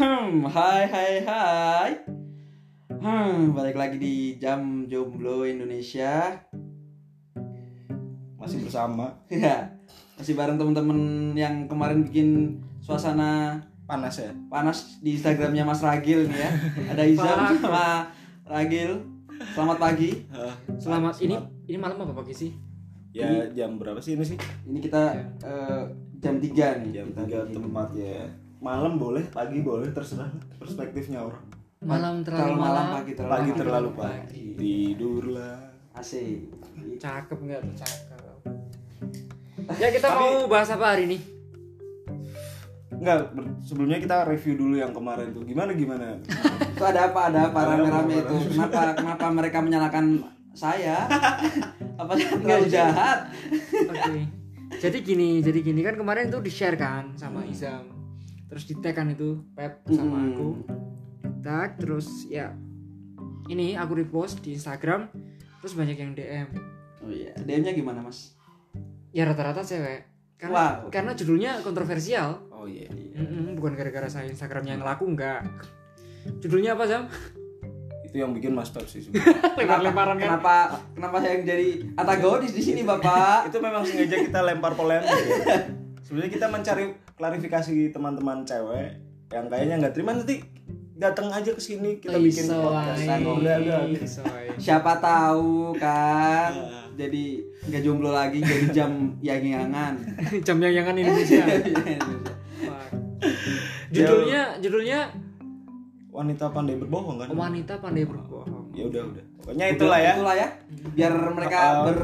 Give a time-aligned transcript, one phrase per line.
[0.00, 1.92] Hmm, hai hai hai.
[2.88, 6.40] Hmm, balik lagi di jam jomblo Indonesia.
[8.40, 9.76] masih bersama Ya,
[10.16, 10.96] masih bareng temen-temen
[11.36, 16.50] yang kemarin bikin suasana panas ya panas di Instagramnya Mas Ragil nih ya.
[16.96, 18.08] Ada Izam sama
[18.48, 19.04] Ragil.
[19.52, 20.24] Selamat pagi.
[20.80, 21.36] Selamat ini
[21.68, 22.56] ini malam apa pagi sih?
[23.12, 25.12] ya jam berapa sih ini sih Ini kita
[25.44, 25.82] eh,
[26.16, 26.90] jam 3 nih.
[26.96, 27.54] jam Kita tiga bikin.
[27.60, 28.24] tempat ya
[28.60, 31.44] malam boleh pagi boleh terserah perspektifnya orang
[31.80, 32.92] Malam terlalu, Terlalu malam, malam.
[32.94, 33.58] pagi terlalu pagi pagi.
[33.58, 35.56] terlalu pagi tidurlah
[35.90, 36.38] Asik.
[36.96, 38.36] Cakep nggak tuh cakep.
[39.74, 41.18] Ya kita mau bahas apa hari ini?
[42.92, 47.32] Enggak, sebelumnya kita review dulu yang kemarin tuh gimana gimana Itu ada apa?
[47.32, 48.36] Ada apa rame-rame itu?
[48.50, 50.04] Kenapa kenapa mereka menyalahkan
[50.52, 51.08] saya?
[52.00, 53.18] apa saya terlalu jahat?
[53.88, 54.20] Oke.
[54.76, 57.88] Jadi gini, jadi gini kan kemarin tuh di share kan sama Izam.
[58.50, 60.28] Terus di tag kan itu Pep sama Hmm.
[60.28, 60.48] aku.
[61.40, 62.50] Tag terus ya
[63.46, 65.06] ini aku repost di Instagram
[65.58, 66.48] terus banyak yang DM.
[67.00, 68.34] Oh iya, DM-nya gimana, Mas?
[69.10, 70.04] Ya rata-rata cewek.
[70.36, 70.90] Karena Wow.
[70.90, 72.44] karena judulnya kontroversial.
[72.50, 75.44] oh iya Mm-mm, bukan gara-gara saya Instagramnya yang laku enggak.
[76.38, 77.08] Judulnya apa Zam?
[78.02, 79.06] itu yang bikin mas Pep sih.
[79.56, 80.24] Lempar-lemparan kan?
[80.34, 80.54] Kenapa
[80.90, 83.38] kenapa saya yang jadi antagonis di sini, Bapak?
[83.48, 85.70] itu memang sengaja kita lempar polemik ya.
[86.04, 86.84] sebenarnya kita mencari
[87.20, 88.96] klarifikasi teman-teman cewek
[89.28, 90.40] yang kayaknya nggak terima nanti
[90.96, 93.24] datang aja ke sini kita bikin podcast Isoai.
[93.24, 94.46] udah udah Isoai.
[94.56, 96.52] Siapa tahu kan
[96.96, 98.90] jadi nggak jomblo lagi jadi jam
[99.28, 99.96] yang-yangan.
[100.40, 101.44] Jam yang yangan Indonesia.
[102.60, 102.88] Fuck.
[103.92, 105.00] judulnya judulnya
[106.10, 108.70] wanita pandai berbohong kan wanita pandai berbohong.
[108.70, 110.48] ya udah udah pokoknya itulah ya Itulah ya.
[110.96, 112.00] Biar mereka ber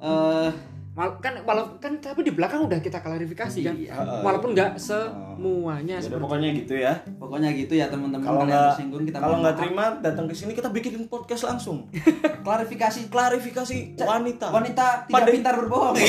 [0.00, 0.48] eh,
[0.90, 3.74] Mal- kan walau kan tapi di belakang udah kita klarifikasi kan.
[3.74, 3.94] Iya.
[3.94, 4.20] Heeh.
[4.26, 8.58] Walaupun nggak semuanya Ya udah, seperti pokoknya gitu ya pokoknya gitu ya teman-teman kalau kalian
[8.90, 11.86] nggak kita kalau nggak terima datang ke sini kita bikin podcast langsung
[12.46, 15.94] klarifikasi klarifikasi wanita wanita tidak Pandai- pintar berbohong.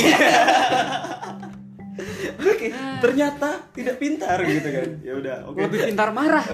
[2.41, 2.67] oke
[3.03, 6.45] ternyata tidak pintar gitu kan ya udah oke lebih pintar marah.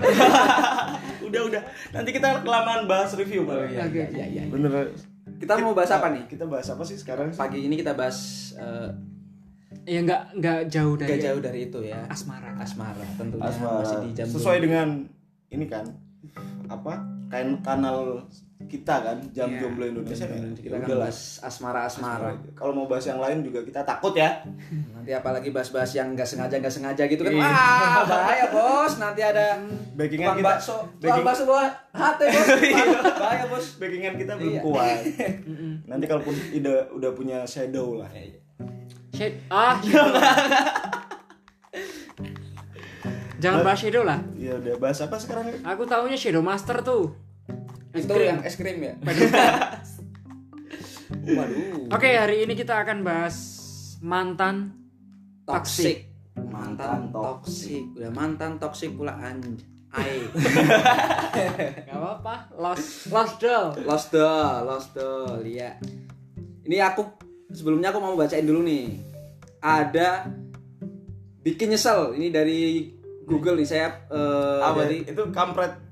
[1.24, 1.62] udah udah
[1.92, 3.72] nanti kita kelamaan bahas review Pak.
[3.72, 4.04] iya, Oke.
[4.12, 4.44] iya, iya.
[4.48, 4.92] bener
[5.38, 6.26] Kita mau bahas apa nih?
[6.26, 7.38] kita bahas apa sih sekarang sih?
[7.38, 8.90] Pagi ini kita bahas eh,
[9.88, 12.04] Ya nggak nggak jauh dari gak jauh dari itu ya.
[12.08, 12.52] asmara.
[12.60, 13.80] Asmara tentunya Asmara.
[13.80, 14.88] masih di jam sesuai dengan
[15.48, 15.86] ini kan
[16.68, 17.00] apa
[17.32, 18.20] kan kanal
[18.68, 20.38] kita kan jam Iya, jomblo Indonesia ya.
[20.52, 22.36] Kita Ya kan bahas asmara-asmara.
[22.54, 24.44] kalau mau bahas yang lain juga kita takut ya
[24.92, 27.32] Nanti apalagi bahas-bahas yang nggak sengaja nggak sengaja gitu kan.
[27.32, 27.42] Iya.
[27.42, 28.94] Wah, bahaya bos.
[28.98, 29.56] Nanti ada
[29.94, 30.78] backingan kita bakso.
[30.98, 32.48] Backing, bakso bawa hati bos.
[33.22, 33.66] Bahaya bos.
[33.76, 34.62] backingan kita belum Iya.
[34.62, 35.00] kuat
[35.90, 38.12] nanti kalaupun udah udah punya shadow lah
[39.10, 39.80] Shade ah.
[43.38, 44.18] Jangan bahas shadow lah.
[44.36, 47.14] ya udah bahas apa sekarang Aku taunya Shadow Master tuh.
[47.96, 48.28] Itu krim.
[48.28, 48.94] yang es krim ya.
[51.38, 51.88] Waduh.
[51.92, 53.36] Oke, hari ini kita akan bahas
[54.04, 54.88] mantan
[55.48, 56.12] Toxic.
[56.36, 57.88] Mantan toxic.
[57.96, 59.64] Udah mantan toxic pula anj.
[59.96, 60.28] Ai.
[61.88, 62.52] Gak apa-apa.
[62.60, 63.72] Lost Lost doll.
[63.88, 65.80] Lost doll, lost doll, iya.
[66.68, 67.08] Ini aku
[67.56, 69.00] sebelumnya aku mau bacain dulu nih.
[69.64, 70.28] Ada
[71.48, 72.20] bikin nyesel.
[72.20, 72.92] Ini dari
[73.24, 75.87] Google nih saya eh, apa dari itu kampret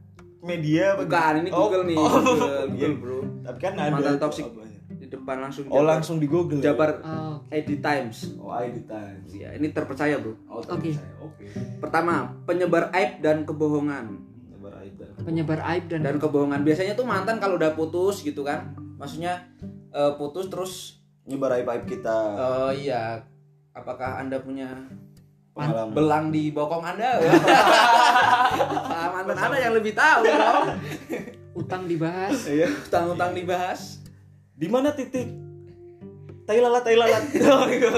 [0.45, 2.50] media apa bukan ini Oh, Google nih, oh, Google.
[2.69, 3.17] Google, Bro.
[3.41, 4.45] tapi kan ada Mantan toxic.
[4.45, 4.73] apanya.
[4.95, 6.66] Di depan langsung oh Jabar- langsung di Google ya?
[6.67, 8.17] Jabar Oh, ID Times.
[8.35, 10.34] oh ID Times Iya, ini terpercaya, Bro.
[10.47, 10.89] oh Oke.
[10.91, 11.45] saya oke
[11.78, 12.13] Pertama,
[12.44, 14.05] penyebar aib dan kebohongan.
[14.47, 18.72] Jabar ID penyebar aib dan, Dan kebohongan biasanya tuh mantan kalau udah putus gitu kan.
[18.95, 19.45] Maksudnya
[19.89, 20.73] eh, putus terus
[21.23, 22.17] nyebar aib aib kita
[22.72, 23.17] eh, iya
[23.72, 24.69] apakah Anda punya
[25.55, 27.16] pengalaman belang di bokong Anda?
[29.16, 30.66] Mantan Anda yang lebih tahu dong.
[31.55, 32.35] utang dibahas.
[32.45, 34.03] iya Utang-utang dibahas.
[34.55, 35.27] di mana titik
[36.45, 37.91] tai lalat tai lalat Oh, iya.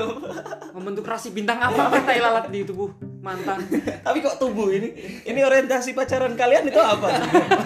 [0.71, 2.89] Membentuk rasi bintang apa kan tai lalat di tubuh
[3.19, 3.60] mantan.
[4.01, 4.94] tapi kok tubuh ini
[5.24, 7.07] ini orientasi pacaran kalian itu apa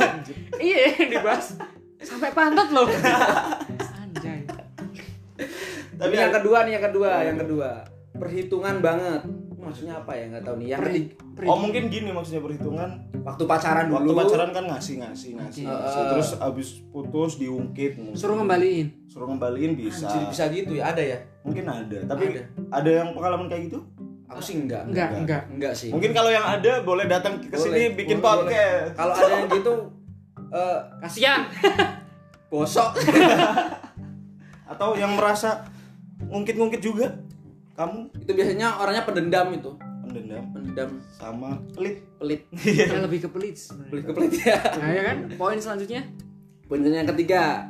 [0.64, 1.60] iya, yang dibahas
[2.02, 2.88] sampai pantat loh.
[3.94, 4.42] Anjay.
[5.96, 7.70] Tapi yang kedua nih yang kedua, yang kedua.
[8.18, 9.22] Perhitungan banget.
[9.62, 10.26] Maksudnya apa ya?
[10.28, 10.68] Nggak tahu nih.
[10.74, 11.10] Yang Perhi-
[11.48, 12.90] oh mungkin gini maksudnya perhitungan
[13.22, 13.96] waktu pacaran dulu.
[14.02, 16.02] waktu pacaran kan ngasih ngasih ngasih, ngasih.
[16.10, 18.18] terus abis putus diungkit mungkin.
[18.18, 18.88] suruh ngembaliin.
[19.06, 20.90] suruh ngembaliin bisa Anjir, bisa gitu ya?
[20.90, 21.18] Ada ya?
[21.42, 22.42] mungkin ada tapi Ada.
[22.70, 23.80] ada, yang pengalaman kayak gitu
[24.26, 24.88] Aku sih enggak.
[24.88, 25.44] Enggak, enggak.
[25.52, 25.92] Enggak sih.
[25.92, 29.74] mungkin kalau yang ada boleh datang ke sini bikin boleh, podcast Kalau ada yang gitu
[30.52, 31.42] eh Kasihan.
[32.52, 32.92] bosok.
[34.68, 35.68] atau yang merasa
[36.22, 37.12] ngungkit-ngungkit juga
[37.76, 38.00] kamu?
[38.20, 39.72] Itu biasanya orangnya pendendam itu.
[40.02, 40.44] pendendam.
[40.52, 40.90] Pendendam.
[41.16, 42.04] Sama pelit.
[42.20, 42.42] Pelit.
[42.60, 43.56] Ya lebih ke pelit
[43.88, 44.60] pelit ke pelit ya.
[44.78, 45.18] Nah, ya kan?
[45.40, 46.04] Poin selanjutnya?
[46.68, 47.68] Poin yang ketiga.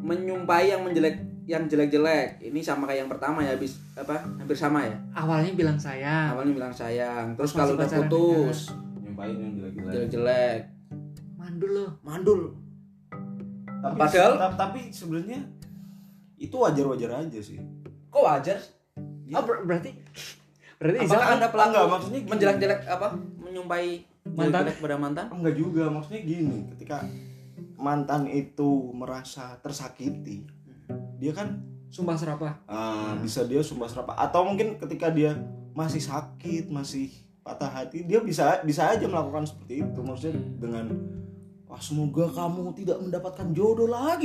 [0.00, 2.42] Menyumpahi yang menjelek yang jelek-jelek.
[2.42, 4.18] Ini sama kayak yang pertama ya habis apa?
[4.18, 4.96] Hampir sama ya?
[5.14, 6.34] Awalnya bilang sayang.
[6.34, 7.38] awalnya bilang sayang.
[7.38, 8.58] Terus kalau udah putus
[8.98, 9.92] nyumpahin yang jelek-jelek.
[9.94, 10.60] jelek-jelek.
[11.38, 11.90] Mandul loh.
[12.02, 12.40] mandul.
[13.80, 15.38] Tapi, Padahal- ta- tapi sebenarnya
[16.36, 17.62] itu wajar-wajar aja sih.
[18.10, 18.58] Kok wajar
[19.32, 19.90] Oh, ber- berarti
[20.76, 23.06] berarti apakah anda pelaku Enggak, maksudnya menjelek-jelek apa
[23.40, 23.92] menyumpahi
[24.26, 24.60] Mantan?
[24.66, 27.06] jelek pada mantan enggak juga maksudnya gini ketika
[27.78, 30.44] mantan itu merasa tersakiti
[31.16, 32.54] dia kan sumpah serapah.
[32.68, 35.32] ah, bisa dia sumpah serapah atau mungkin ketika dia
[35.72, 37.08] masih sakit masih
[37.40, 40.86] patah hati dia bisa bisa aja melakukan seperti itu maksudnya dengan
[41.76, 44.24] wah semoga kamu tidak mendapatkan jodoh lagi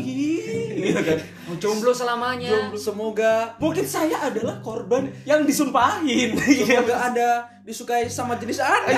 [0.72, 2.72] gitu kan Mau jomblo selamanya.
[2.74, 6.80] semoga mungkin saya adalah korban yang disumpahin Iya.
[6.80, 7.30] semoga anda
[7.62, 8.96] disukai sama jenis anda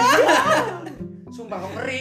[1.33, 1.99] Sumpah kok ngeri.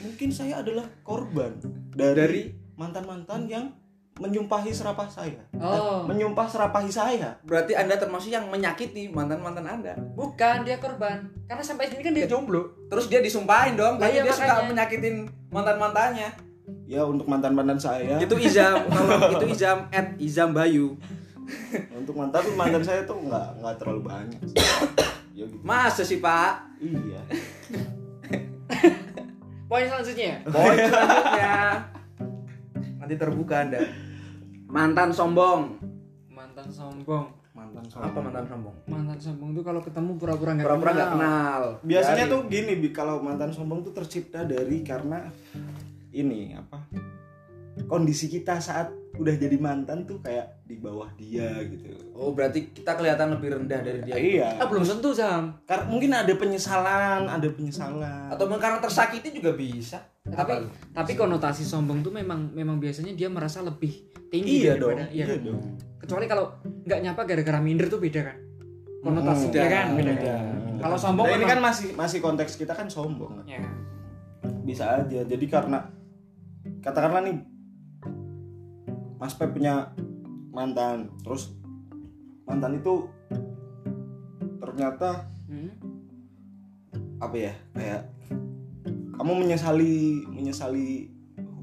[0.00, 1.60] mungkin saya adalah korban
[1.92, 2.42] dari, Dari?
[2.72, 3.64] mantan-mantan yang
[4.18, 5.40] menyumpahi serapah saya.
[5.58, 6.04] Oh.
[6.06, 7.38] menyumpah serapahi saya.
[7.46, 9.94] Berarti anda termasuk yang menyakiti mantan mantan anda.
[10.18, 11.30] Bukan dia korban.
[11.46, 12.74] Karena sampai sini kan dia jomblo.
[12.88, 14.68] terus dia disumpahin dong berarti iya, dia suka makanya.
[14.72, 15.16] menyakitin
[15.52, 16.28] mantan mantannya
[16.88, 18.16] ya untuk mantan-mantan saya.
[18.20, 20.96] Itu Izam kalau itu Izam at Izam Bayu.
[21.96, 24.40] Untuk mantan tapi mantan saya tuh nggak nggak terlalu banyak
[25.32, 25.54] ya gitu.
[25.62, 26.66] Masa sih pak?
[26.80, 27.20] Iya.
[29.68, 30.40] Poin selanjutnya.
[30.48, 31.56] poin selanjutnya.
[33.00, 33.80] Nanti terbuka anda
[34.68, 35.80] mantan sombong.
[36.28, 37.26] Mantan sombong.
[37.58, 38.76] mantan apa mantan sombong?
[38.86, 41.62] Mantan sombong tuh kalau ketemu pura-pura nggak pura-pura nggak kenal.
[41.82, 45.26] Biasanya Dari- tuh gini Bi, kalau mantan sombong tuh tercipta dari karena
[46.14, 46.86] ini apa
[47.86, 51.90] kondisi kita saat udah jadi mantan tuh kayak di bawah dia gitu.
[52.14, 54.14] Oh berarti kita kelihatan lebih rendah dari dia.
[54.14, 54.48] Iya.
[54.62, 55.58] Ah, belum tentu Zam.
[55.66, 58.30] karena mungkin ada penyesalan ada penyesalan.
[58.30, 59.98] Atau mungkin karena tersakiti juga bisa.
[60.22, 60.70] Tapi Apa?
[61.02, 65.24] tapi konotasi sombong tuh memang memang biasanya dia merasa lebih tinggi iya dong daripada iya
[65.26, 65.40] kan?
[65.40, 65.60] dong
[65.98, 66.44] kecuali kalau
[66.84, 68.36] nggak nyapa gara-gara minder tuh beda kan
[68.98, 70.34] konotasi Hmm, ya kan beda beda.
[70.34, 70.78] Hmm.
[70.78, 73.62] kalau sombong Nah, ini kan masih masih konteks kita kan sombong ya
[74.62, 75.88] bisa aja jadi karena
[76.80, 77.36] katakanlah nih
[79.16, 79.90] Mas Pep punya
[80.48, 81.50] mantan terus
[82.44, 83.08] mantan itu
[84.58, 85.72] ternyata Hmm?
[87.18, 88.02] apa ya kayak
[89.16, 89.96] kamu menyesali
[90.28, 91.08] menyesali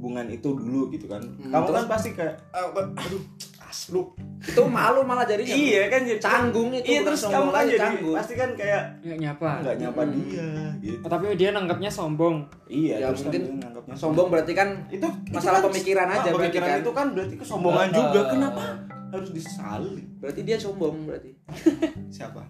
[0.05, 1.17] hubungan itu dulu gitu kan.
[1.17, 3.21] Hmm, kamu terus- kan pasti kayak Eh, aduh
[3.65, 5.49] asluk itu malu malah jadinya.
[5.51, 8.15] Iya kan jadi canggung itu iya terus sombong kamu kan lagi, jadi canggung.
[8.15, 9.49] pasti kan kayak nggak nyapa.
[9.59, 10.11] nggak nyapa Hmm.
[10.13, 10.47] dia
[10.79, 10.97] gitu.
[11.01, 12.35] Oh, tapi dia nanggapnya sombong.
[12.67, 16.19] Iya Ya, terus kan mungkin dia nganggapnya sombong berarti kan itu Masalah itu pemikiran aja
[16.21, 16.77] berarti pemikiran kan.
[16.79, 18.21] itu kan berarti kesombongan Eh, juga.
[18.29, 18.61] Kenapa
[19.07, 21.31] harus disesali berarti dia sombong berarti.
[22.15, 22.41] Siapa?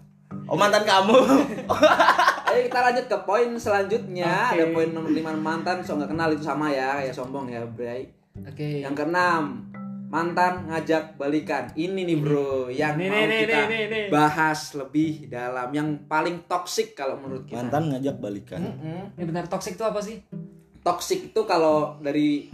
[0.44, 1.16] Oh mantan kamu
[2.46, 4.32] ayo kita lanjut ke poin selanjutnya.
[4.50, 4.54] Oke.
[4.56, 8.06] ada poin nomor 5 mantan so nggak kenal itu sama ya kayak sombong ya Bray
[8.38, 8.68] oke.
[8.82, 9.66] Yang keenam
[10.06, 11.66] mantan ngajak balikan.
[11.74, 14.04] Ini nih bro yang Nih, mau nih, nih, kita nih, nih, nih.
[14.08, 15.68] bahas lebih dalam.
[15.74, 17.58] Yang paling toksik kalau menurut kita.
[17.58, 18.60] Mantan ngajak balikan.
[18.62, 19.18] Mm-mm.
[19.18, 20.22] ini benar toxic itu apa sih?
[20.80, 22.46] Toksik itu kalau dari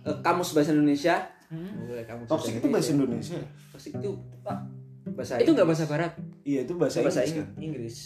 [0.00, 1.28] eh, kamus bahasa Indonesia.
[1.52, 1.84] Hmm?
[1.84, 3.36] Oh, kamus toxic itu bahasa Indonesia.
[3.68, 4.10] Toksik itu
[4.48, 4.64] ah,
[5.14, 6.12] bahasa itu nggak bahasa barat?
[6.44, 7.46] Iya itu bahasa, bahasa Inggris kan?
[7.56, 7.96] Inggris.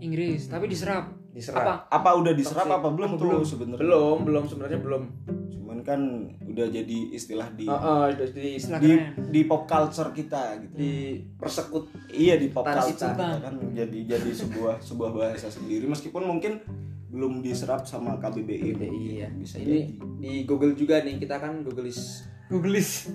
[0.00, 1.12] Inggris tapi diserap.
[1.30, 1.62] Diserap.
[1.62, 1.74] Apa?
[1.92, 2.78] Apa udah diserap Toxic.
[2.82, 3.42] apa belum Apa tuh belum?
[3.44, 3.80] sebenarnya?
[3.84, 5.02] Belum belum sebenarnya belum.
[5.54, 6.00] Cuman kan
[6.42, 8.90] udah jadi istilah di oh, oh, udah di, Istilah di
[9.30, 10.74] di pop culture kita gitu.
[10.74, 10.92] Di
[11.38, 13.44] persekut iya di pop culture kita.
[13.44, 15.86] kan jadi jadi sebuah sebuah bahasa sendiri.
[15.86, 16.64] Meskipun mungkin
[17.08, 19.28] belum diserap sama KBBI iya.
[19.32, 19.80] bisa ini jadi.
[20.20, 23.08] di Google juga nih kita kan Googleis Googleis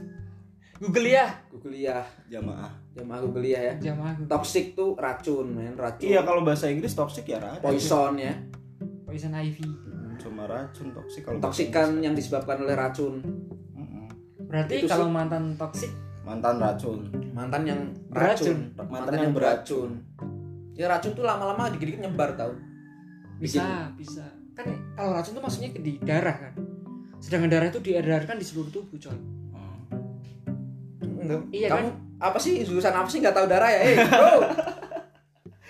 [0.81, 1.29] Google ya?
[1.53, 3.59] Google ya jamaah jamaah Google ya.
[3.59, 6.05] Ya jamaah toxic tuh racun men racun.
[6.05, 7.65] Iya kalau bahasa Inggris toxic ya racun.
[7.65, 8.33] Poison ya.
[9.05, 9.65] Poison ivy.
[10.21, 13.19] Cuma racun toxic kalau toxic kan yang disebabkan oleh racun.
[13.73, 14.07] Mm-mm.
[14.45, 15.89] berarti Itu kalau mantan toxic?
[16.23, 17.12] Mantan racun.
[17.33, 18.57] Mantan yang Beracun.
[18.77, 18.88] racun.
[18.88, 19.91] Mantan yang beracun.
[20.73, 22.53] ya racun tuh lama-lama dikit-dikit nyebar tau.
[23.38, 24.25] Bisa bisa.
[24.53, 26.53] Kan kalau racun tuh maksudnya ke di darah kan?
[27.17, 29.17] Sedangkan darah itu diedarkan di seluruh tubuh coy.
[31.23, 31.41] Enggak.
[31.55, 31.89] Iya kamu
[32.23, 32.63] apa sih?
[32.63, 33.19] Jurusan apa sih?
[33.19, 33.79] Nggak tahu darah ya?
[33.81, 34.31] Eh bro.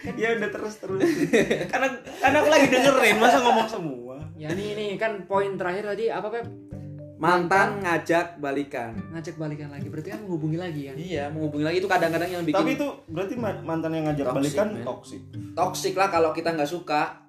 [0.04, 1.00] Ya udah terus terus.
[1.72, 1.88] Karena
[2.20, 4.20] karena aku lagi dengerin masa ngomong semua?
[4.36, 6.44] Ya ini ini kan poin terakhir tadi apa pep?
[7.16, 9.00] Mantan ngajak balikan.
[9.16, 12.60] Ngajak balikan lagi berarti kan menghubungi lagi kan iya menghubungi lagi itu kadang-kadang yang bikin
[12.60, 15.22] tapi itu berarti ma- mantan yang ngajak Toxic, balikan toxic.
[15.56, 17.23] Toxic lah kalau kita nggak suka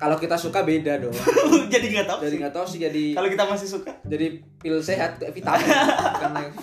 [0.00, 1.12] kalau kita suka beda dong.
[1.72, 3.92] Jadi nggak toxic jadi nggak toxic jadi kalau kita masih suka?
[4.08, 4.26] Jadi
[4.58, 5.70] pil sehat kayak vitamin.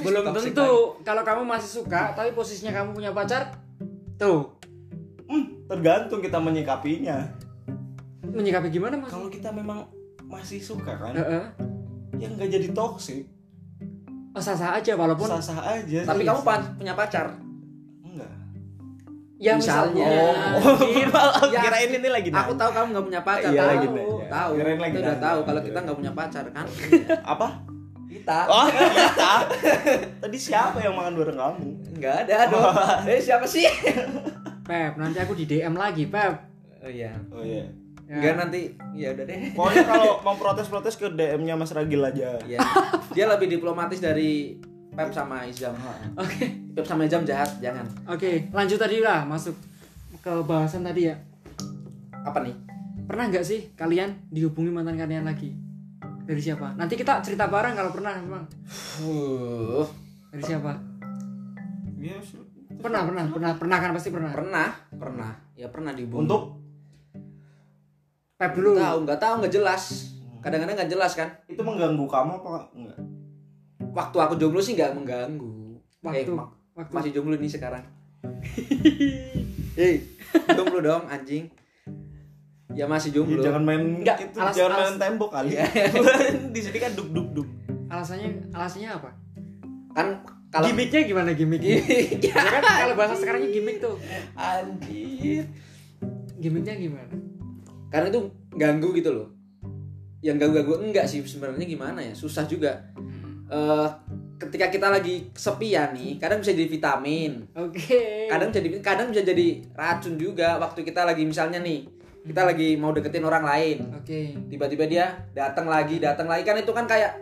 [0.03, 0.99] Belum tentu.
[1.05, 3.55] kalau kamu masih suka tapi posisinya kamu punya pacar
[4.19, 4.57] tuh.
[5.29, 7.23] Hmm, tergantung kita menyikapinya.
[8.27, 9.07] Menyikapi gimana mas?
[9.13, 9.87] kalau kita memang
[10.27, 11.43] masih suka kan Heeh.
[12.19, 13.23] ya nggak jadi toxic.
[14.35, 16.27] Oh, sah-sah aja walaupun sah sah aja Tapi sih.
[16.27, 16.41] kamu
[16.75, 17.46] punya pacar.
[19.37, 20.07] Enggak ya misalnya.
[20.07, 20.57] misalnya.
[20.57, 23.49] oh, Ya, kirain ini lagi Aku tahu kamu nggak punya pacar.
[23.49, 24.27] Iya, tahu, lagi nanya.
[24.27, 24.51] tahu.
[24.55, 25.23] Kirain lagi Kita udah nanya.
[25.23, 26.65] tahu kalau kita nggak punya pacar kan.
[27.33, 27.47] apa
[28.07, 28.37] Kita.
[28.47, 28.65] oh
[28.97, 29.33] kita
[30.17, 31.65] tadi siapa yang makan bareng kamu
[31.95, 32.75] Nggak ada dong.
[33.05, 33.67] Eh siapa sih?
[34.63, 36.33] Pep, nanti aku di DM lagi, Pep.
[36.79, 37.13] Oh iya.
[37.29, 37.67] oh iya
[38.03, 38.15] Ya.
[38.15, 38.61] Enggak nanti
[38.93, 39.51] ya udah deh.
[39.51, 42.63] pokoknya kalau mau protes protes ke DM-nya Mas Ragil aja Iya.
[43.11, 44.55] Dia lebih diplomatis dari
[44.89, 45.75] Pep sama Izam.
[46.15, 46.66] Oke.
[46.77, 47.89] Pep sama Izam jahat, jangan.
[48.05, 49.57] Oke, lanjut tadi lah masuk
[50.21, 51.17] ke bahasan tadi ya.
[52.21, 52.53] Apa nih?
[53.09, 55.57] Pernah nggak sih kalian dihubungi mantan kalian lagi?
[56.21, 56.77] Dari siapa?
[56.77, 58.45] Nanti kita cerita bareng kalau pernah memang.
[59.01, 59.81] Uh,
[60.29, 60.77] Dari siapa?
[61.97, 62.21] Iya.
[62.77, 64.29] Pernah, pernah, pernah, pernah kan pasti pernah.
[64.29, 65.31] pernah, pernah.
[65.57, 66.29] Ya pernah dihubungi.
[66.29, 66.61] untuk
[68.37, 68.77] Pep Nggak dulu.
[68.77, 69.83] tahu, nggak tahu, nggak jelas.
[70.45, 71.29] Kadang-kadang nggak jelas kan.
[71.49, 72.97] itu mengganggu kamu apa enggak
[73.97, 75.81] Waktu aku jomblo sih nggak mengganggu.
[76.05, 76.93] Waktu, Eh, waktu.
[76.93, 77.83] masih jomblo nih sekarang.
[79.77, 80.05] Hei,
[80.47, 81.49] jomblo dong anjing.
[82.71, 83.41] Ya masih jomblo.
[83.41, 85.65] Ya, jangan main Enggak, itu alas- jangan alas- main tembok kali Iya.
[86.53, 87.47] di sini kan duk duk duk
[87.87, 89.09] Alasannya, alasannya apa?
[89.91, 90.07] Kan
[90.47, 91.79] kalau Gimiknya gimana gimiknya?
[92.19, 93.95] ya kan kalau bahasa sekarangnya gimik tuh.
[94.33, 95.47] anjir.
[96.37, 97.15] Gimiknya gimana?
[97.87, 98.21] Karena itu
[98.53, 99.27] ganggu gitu loh.
[100.19, 102.11] Yang ganggu-ganggu enggak sih sebenarnya gimana ya?
[102.11, 102.91] Susah juga.
[103.47, 103.87] Eh
[104.37, 107.31] ketika kita lagi kesepian nih, kadang bisa jadi vitamin.
[107.53, 108.29] Oke.
[108.29, 111.89] kadang jadi kadang bisa jadi racun juga waktu kita lagi misalnya nih
[112.27, 114.35] kita lagi mau deketin orang lain Oke.
[114.51, 117.15] tiba-tiba dia datang lagi datang lagi kan itu kan kayak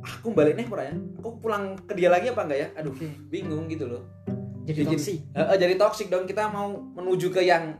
[0.00, 3.08] aku balik nih ya aku pulang ke dia lagi apa enggak ya aduh Oke.
[3.28, 4.02] bingung gitu loh
[4.64, 5.14] Jadi Jadi- toksi.
[5.36, 7.76] Eh, eh, jadi toxic dong kita mau menuju ke yang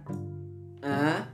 [0.85, 1.25] ah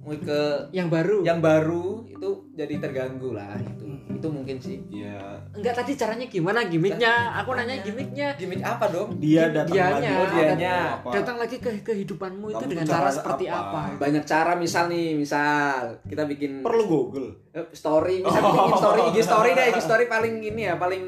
[0.00, 0.40] mau ke
[0.72, 1.16] Yang baru.
[1.20, 3.83] yang baru itu jadi terganggu lah itu
[4.24, 5.20] itu mungkin sih ya
[5.52, 7.12] Enggak tadi caranya gimana gimiknya?
[7.36, 8.32] Aku nanya gimiknya.
[8.34, 9.92] gimmick apa dong dia Dia- datang dianya.
[9.92, 10.76] lagi Oh, dianya.
[10.96, 11.08] Apa?
[11.12, 13.60] Datang lagi ke kehidupanmu itu Kamu dengan cara cara seperti apa?
[13.84, 14.00] apa?
[14.00, 19.18] banyak cara misal nih misal kita bikin perlu Google Eh, story bisa bikin story IG
[19.22, 21.06] story deh IG story paling ini ya paling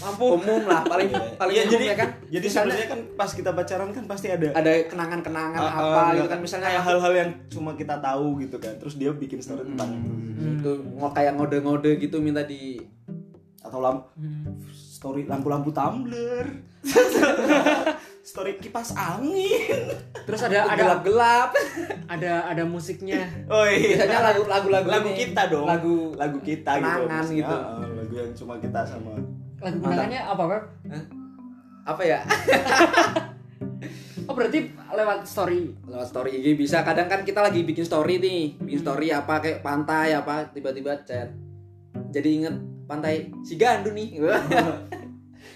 [0.00, 1.06] mampu umum lah paling
[1.38, 4.26] paling Iya, umum jadi ya kan jadi Misalnya sebenarnya kan pas kita pacaran kan pasti
[4.28, 8.42] ada ada kenangan-kenangan Ah, apa ah, gitu kan misalnya kayak hal-hal yang cuma kita tahu
[8.42, 12.42] gitu kan terus dia bikin story tentang itu Hmm, itu mau kayak ngode-ngode gitu minta
[12.42, 12.53] di
[13.60, 14.60] atau lamp Hmm.
[14.68, 16.44] story lampu-lampu tumbler
[18.22, 19.88] story kipas angin
[20.24, 21.50] Terus ada ada gelap-gelap
[22.06, 23.24] ada ada musiknya.
[23.46, 25.18] oh biasanya lagu lagu-lagu lagu ini.
[25.22, 27.38] kita dong lagu lagu kita gitu kenangan maksudnya.
[27.38, 27.56] gitu.
[27.56, 29.12] Ah, lagu yang cuma kita sama
[29.58, 30.62] Lagu kenangannya apa, Pep?
[31.84, 32.20] apa ya
[34.24, 34.56] Oh, berarti
[34.88, 35.68] lewat story.
[35.84, 39.60] lewat story IG bisa kadang kan kita lagi bikin story nih bikin story apa kayak
[39.60, 41.28] pantai apa tiba-tiba chat
[42.14, 42.54] jadi inget
[42.86, 44.14] pantai Sigandu nih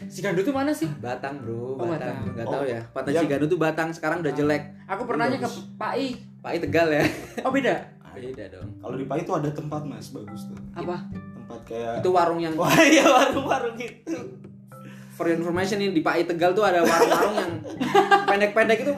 [0.07, 0.87] Si Gandu tuh mana sih?
[0.87, 2.17] Batang bro, Oh, Batang, Batang.
[2.33, 2.81] nggak Oh, tahu ya.
[2.89, 4.63] Pantai yang- Sigandu tuh Batang sekarang udah jelek.
[4.87, 5.75] Aku pernahnya ke Bagus.
[5.75, 6.07] Pak I.
[6.39, 7.03] Pak I Tegal ya.
[7.45, 7.75] Oh, beda.
[8.09, 8.69] Beda dong.
[8.77, 11.07] kalau di Pai itu ada tempat mas bagus tuh Apa?
[11.07, 14.19] tempat kayak Itu warung yang wah iya warung-warung gitu
[15.19, 17.53] for your information nih di Pak I Tegal tuh ada warung-warung yang
[18.25, 18.95] pendek-pendek itu.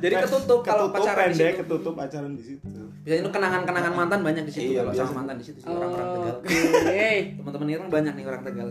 [0.00, 1.60] Jadi ketutup kalau ketutup pacaran di pendek situ.
[1.60, 5.36] ketutup pacaran di situ Biasanya itu kenangan-kenangan mantan banyak di situ Iya, kalau sama mantan
[5.36, 6.32] di situ sih orang-orang Tegal.
[6.32, 6.40] Oh,
[6.80, 7.08] Oke.
[7.36, 8.70] Teman-teman Ireng banyak nih orang Tegal.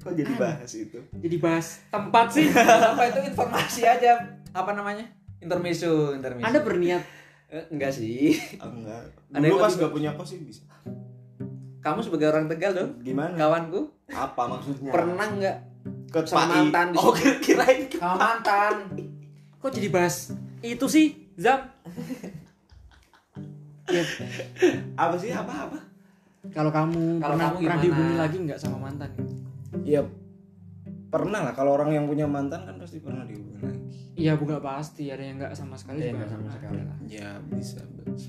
[0.00, 2.48] kok jadi bahas itu Jadi bahas tempat sih.
[2.88, 4.16] Apa itu informasi aja
[4.50, 5.04] apa namanya?
[5.38, 6.42] Intermezzo, intermezzo.
[6.42, 7.02] Anda berniat
[7.46, 8.38] Eh, enggak sih.
[8.56, 10.62] Ah, enggak dulu pas gak punya kos sih bisa
[11.80, 13.32] Kamu sebagai orang Tegal dong, gimana?
[13.36, 14.92] Kawanku, apa maksudnya?
[14.92, 15.56] Pernah nggak?
[16.10, 18.74] Ke sama mantan di oh kirain ke sama mantan?
[19.60, 21.70] kok jadi bahas itu sih, Zam?
[23.90, 24.02] Ya,
[24.98, 25.30] apa sih?
[25.30, 25.78] Apa apa?
[26.50, 29.10] Kalau kamu Kalau pernah kamu pernah dihubungi lagi nggak sama mantan?
[29.86, 30.02] Iya
[31.10, 31.52] pernah lah.
[31.52, 33.80] Kalau orang yang punya mantan kan pasti pernah dihubungin lagi.
[34.14, 35.10] Iya, bukan pasti.
[35.10, 36.78] Ada yang nggak sama sekali Iya, nggak sama sekali.
[36.78, 36.94] ada.
[37.10, 37.82] ya bisa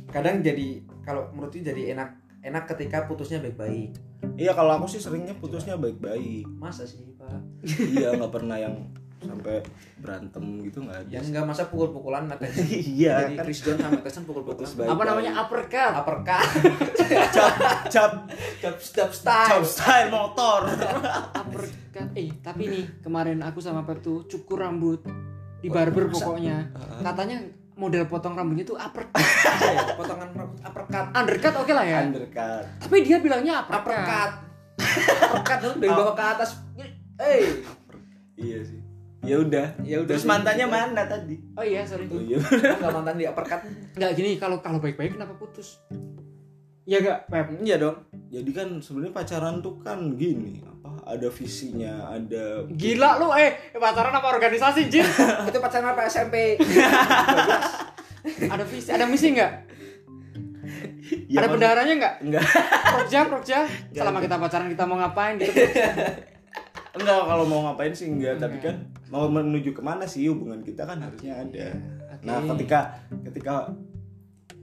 [0.10, 2.10] kadang jadi kalau menurutku jadi enak
[2.42, 3.94] enak ketika putusnya baik-baik.
[4.38, 6.46] Iya kalau aku sih seringnya putusnya baik-baik.
[6.58, 7.42] Masa sih pak?
[7.66, 8.76] Iya nggak pernah yang
[9.22, 9.62] sampai
[10.02, 11.10] berantem gitu nggak ada.
[11.14, 12.66] Yang nggak masa pukul-pukulan Matt Tyson
[12.98, 13.46] iya jadi kan.
[13.46, 14.88] Chris John sama Tyson pukul-pukulan.
[14.90, 15.32] Apa namanya?
[15.46, 15.94] Uppercut?
[15.94, 16.48] uppercut.
[17.36, 17.54] Cap
[17.94, 18.12] cap.
[18.58, 19.50] Jab step style.
[19.62, 20.62] Cap style motor.
[21.38, 22.08] Uppercut.
[22.18, 25.06] Eh, tapi nih kemarin aku sama Pep tuh cukur rambut
[25.62, 26.74] di barber pokoknya.
[27.06, 29.20] Katanya model potong rambutnya tuh uppercut.
[29.62, 31.06] Iya, potongan rambut uppercut.
[31.14, 32.00] Undercut oke lah ya.
[32.08, 32.64] undercut.
[32.82, 33.94] Tapi dia bilangnya uppercut.
[33.94, 34.32] uppercut.
[35.22, 36.50] Uppercut dong dari bawah ke atas.
[37.22, 37.62] Eh
[38.40, 38.82] iya sih.
[39.22, 39.68] Ya udah.
[39.86, 41.38] Ya udah terus mantannya mana tadi?
[41.54, 42.10] Oh iya sorry.
[42.10, 42.42] Oh iya.
[42.42, 43.62] Enggak mantan di uppercut.
[43.96, 45.78] nggak gini kalau kalau baik-baik kenapa putus?
[46.90, 47.48] Ya enggak Pep?
[47.62, 47.98] Iya dong.
[48.32, 50.64] jadi kan sebenarnya pacaran tuh kan gini
[51.02, 55.06] ada visinya ada gila lu eh pacaran apa organisasi Jin?
[55.50, 56.56] Itu pacaran apa SMP?
[58.54, 59.54] ada visi ada misi nggak?
[61.28, 62.16] Ya, ada bendaharanya nggak?
[62.24, 62.46] Enggak
[62.88, 63.60] Prokja Prokja
[63.92, 65.52] selama kita pacaran kita mau ngapain gitu?
[67.02, 68.76] Enggak kalau mau ngapain sih enggak tapi Enggak.
[68.76, 68.76] kan
[69.08, 71.72] mau menuju ke mana sih hubungan kita kan harusnya ada.
[72.12, 72.24] Oke.
[72.28, 72.80] nah ketika
[73.28, 73.72] ketika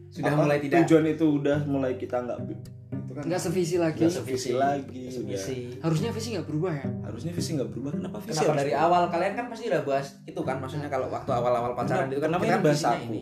[0.08, 0.84] Sudah apa, mulai tidak.
[0.84, 2.38] tujuan itu udah mulai kita nggak
[3.18, 4.00] kan nggak sevisi lagi.
[4.00, 5.18] Nggak sevisi lagi Visi.
[5.20, 5.42] udah
[5.82, 6.86] harusnya visi nggak berubah ya?
[7.02, 7.90] Harusnya visi nggak berubah.
[7.92, 8.86] Kenapa visi Kenapa dari berubah?
[8.86, 9.02] awal?
[9.08, 12.28] Kalian kan pasti udah bahas itu kan maksudnya kalau waktu awal-awal pacaran Kenapa- itu kan
[12.30, 13.04] kenapa kita ini bahas aku?
[13.04, 13.20] ini.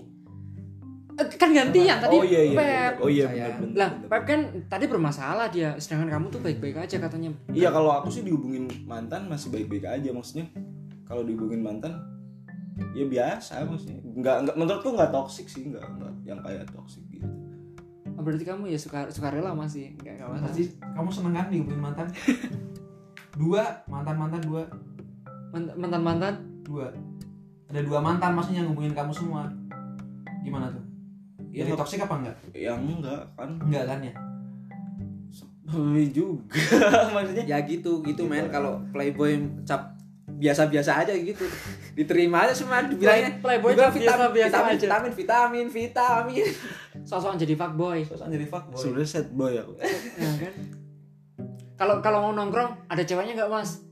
[1.16, 2.94] Eh, kan gantian tadi oh iya iya Pep.
[3.00, 4.08] oh iya benar benar lah benar.
[4.12, 7.32] Pep kan tadi bermasalah dia sedangkan kamu tuh baik-baik aja katanya.
[7.48, 10.44] Iya kalau aku sih dihubungin mantan masih baik-baik aja maksudnya.
[11.02, 11.96] Kalau dihubungin mantan
[12.92, 13.96] ya biasa maksudnya.
[14.04, 17.24] Nggak nggak menurutku nggak toksik sih nggak nggak yang kayak toksik gitu
[18.26, 21.78] berarti kamu ya suka suka rela masih nggak nggak masalah Pasti kamu seneng kan dihubungin
[21.80, 22.06] mantan?
[23.40, 24.62] dua mantan mantan dua
[25.54, 26.90] mantan mantan dua
[27.66, 29.46] ada dua mantan maksudnya yang hubungin kamu semua
[30.40, 30.82] gimana tuh?
[31.48, 32.36] Ya, Jadi toksik apa enggak?
[32.52, 34.14] yang enggak kan Enggak kan ya?
[36.08, 36.46] Juga
[37.14, 38.22] maksudnya Ya gitu, gitu Gitu.
[38.24, 39.94] men kalau playboy cap
[40.28, 41.42] biasa-biasa aja gitu.
[41.92, 44.84] Diterima aja semua dibilangnya Playboy dibilang cap biasa-biasa vitamin, aja.
[44.84, 46.44] vitamin, vitamin, vitamin.
[47.06, 48.02] Sosokan jadi fuckboy.
[48.02, 48.80] Sosokan jadi fuckboy.
[48.82, 49.72] sebenarnya sad boy aku.
[50.18, 50.54] Ya kan?
[51.76, 53.84] Kalau kalau mau nongkrong ada ceweknya nggak mas?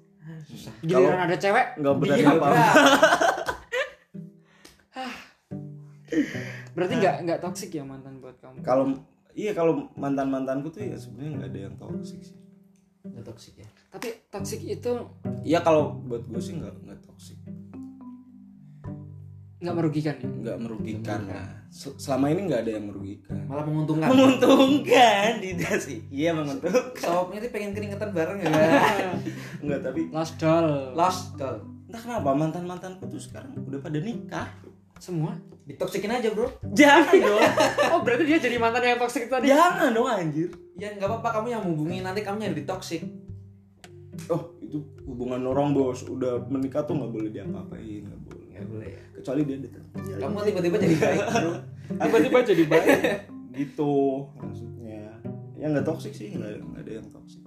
[0.48, 0.72] Susah.
[0.80, 1.76] giliran ada cewek?
[1.78, 2.74] nggak berani Iya, apa berat.
[6.74, 8.64] berarti nggak nggak toksik ya mantan buat kamu?
[8.64, 8.84] Kalau
[9.36, 12.36] iya kalau mantan mantanku tuh ya sebenarnya nggak ada yang toksik sih.
[13.04, 13.68] Nggak toksik ya.
[13.92, 14.90] tapi toksik itu
[15.44, 17.36] iya kalau buat gue sih nggak nggak toksik
[19.64, 20.28] nggak merugikan ya?
[20.28, 21.20] Nggak merugikan.
[21.24, 23.40] lah Se- selama ini nggak ada yang merugikan.
[23.48, 24.08] Malah menguntungkan.
[24.12, 26.04] menguntungkan tidak sih.
[26.06, 27.00] Iya menguntungkan.
[27.00, 28.52] Sopnya tuh pengen keringetan bareng ya.
[29.64, 30.92] nggak tapi last doll.
[30.92, 31.58] Lost doll.
[31.84, 34.48] entah kenapa mantan mantanku tuh sekarang udah pada nikah.
[34.98, 35.34] Semua?
[35.64, 36.48] Ditoksikin aja, Bro.
[36.72, 37.40] jangan dong.
[37.92, 39.48] Oh berarti dia jadi mantan yang toksik tadi?
[39.50, 40.48] Jangan dong anjir.
[40.76, 41.96] Ya nggak apa-apa kamu yang hubungi.
[42.00, 43.02] Nanti kamu yang ditoksik.
[44.30, 46.06] oh itu hubungan orang bos.
[46.06, 48.04] Udah menikah tuh nggak boleh diapa-apain
[49.24, 49.26] ya.
[49.26, 49.84] kecuali dia datang
[50.20, 51.52] Kamu tiba-tiba jadi baik, Bro.
[52.04, 52.88] tiba-tiba jadi baik
[53.54, 53.92] gitu
[54.34, 55.00] maksudnya
[55.54, 57.40] ya nggak toksik sih nggak ada yang toksik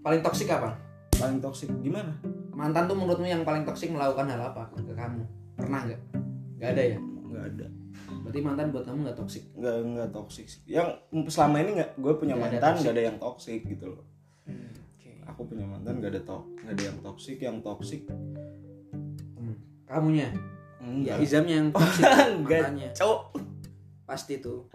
[0.00, 0.78] Paling toksik apa?
[1.12, 2.14] paling toksik gimana
[2.50, 5.24] Mantan tuh menurutmu yang paling toksik melakukan hal apa ke kamu?
[5.54, 6.00] Pernah nggak?
[6.56, 6.98] Nggak ada ya.
[7.00, 7.66] nggak ada
[8.20, 9.44] Berarti mantan buat kamu nggak toksik.
[9.54, 10.88] nggak nggak toksik sih yang
[11.26, 14.04] selama ini nggak gue punya ada mantan nggak ada yang toksik gitu loh
[14.44, 15.10] Hmm, oke.
[15.26, 18.02] aku punya mantan nggak ada tok nggak ada yang toksik yang toksik
[19.32, 19.56] Hmm.
[19.86, 20.28] Kamunya?
[20.92, 22.02] Ya enggak Izamnya yang toksik
[22.36, 22.88] enggak mantannya.
[22.92, 23.20] cowok
[24.02, 24.66] Pasti tuh.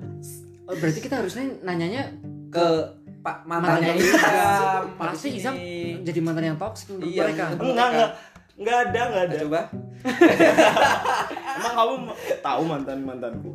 [0.63, 2.07] oh berarti kita harusnya nanyanya
[2.47, 2.65] Ke
[3.19, 4.83] Pak mantannya Izam.
[4.95, 5.55] pasti Izam
[6.01, 8.09] jadi mantan yang toksik untuk Iya, mereka enggak enggak
[8.55, 9.61] enggak ada enggak ada Nah, coba.
[11.57, 11.93] emang kamu
[12.39, 13.51] tahu mantan mantanku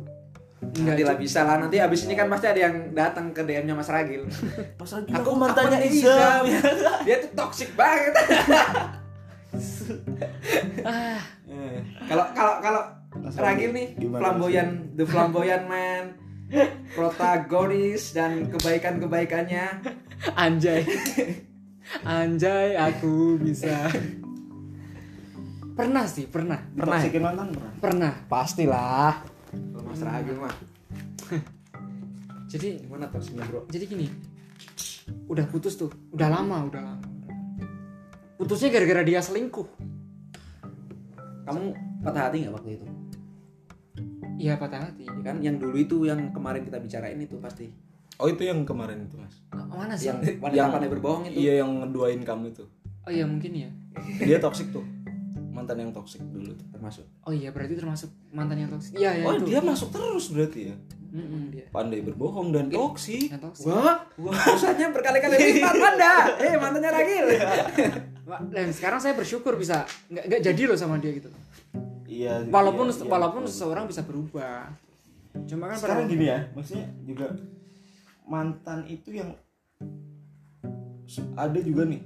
[0.61, 1.57] Nanti lah bisa lah.
[1.57, 4.23] Nanti abis ini kan pasti ada yang datang ke DM-nya Mas Ragil.
[4.79, 6.43] Mas Ragil Aku aku mantannya nih, Izam
[7.01, 8.13] Dia tuh toksik banget.
[10.87, 11.21] ah.
[11.47, 16.15] Eh, Kalau kalau kalau Ragil nih gimana, flamboyan the flamboyan man
[16.95, 19.83] protagonis dan kebaikan-kebaikannya.
[20.35, 20.83] Anjay.
[22.07, 23.91] Anjay aku bisa.
[25.75, 26.59] Pernah sih pernah.
[26.71, 27.73] Pernah Ditoksikin mantan pernah?
[27.79, 28.13] Pernah.
[28.27, 29.13] Pastilah.
[29.51, 30.55] Kalau Mas Ragil mah.
[32.51, 33.63] Jadi gimana toksiknya bro?
[33.71, 34.07] Jadi gini
[35.31, 35.91] udah putus tuh.
[36.11, 37.10] Udah lama udah lama
[38.41, 39.69] putusnya gara-gara dia selingkuh.
[41.45, 41.61] Kamu
[42.01, 42.85] patah hati nggak waktu itu?
[44.41, 45.05] Iya patah hati.
[45.05, 45.37] Ya kan?
[45.45, 47.69] Yang dulu itu yang kemarin kita bicarain itu pasti.
[48.17, 49.37] Oh itu yang kemarin itu mas.
[49.53, 50.09] Ah, mana sih?
[50.09, 51.37] Yang wanita pandai berbohong itu?
[51.37, 52.65] iya yang ngeduain kamu itu.
[53.05, 53.69] Oh iya mungkin ya.
[54.17, 54.85] Dia toksik tuh.
[55.53, 56.65] Mantan yang toksik dulu tuh.
[56.73, 57.05] Termasuk?
[57.29, 59.53] Oh iya berarti termasuk mantan yang toksik iya ya oh itu.
[59.53, 60.75] dia masuk terus berarti ya?
[61.13, 61.53] Mm-mm.
[61.53, 61.65] dia.
[61.69, 66.13] Pandai berbohong dan toksik yang toksik wah dosanya berkali-kali lipat anda.
[66.49, 67.25] Eh mantannya Ragil.
[67.37, 67.65] Wah,
[68.51, 71.29] dan sekarang saya bersyukur bisa nggak nggak jadi loh sama dia gitu.
[72.07, 73.53] Iya walaupun iya, iya, walaupun betul.
[73.55, 74.71] seseorang bisa berubah.
[75.47, 77.27] Cuma kan sekarang gini ya maksudnya juga
[78.27, 79.31] mantan itu yang
[81.35, 82.01] ada juga nih.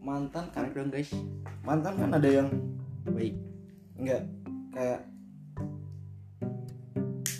[0.00, 1.12] Mantan kan dong guys.
[1.60, 2.48] mantan kan ada yang
[3.04, 3.36] baik.
[4.00, 4.22] Enggak
[4.72, 5.00] kayak